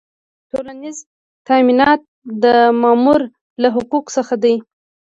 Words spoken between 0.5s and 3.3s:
ټولیز تامینات د مامور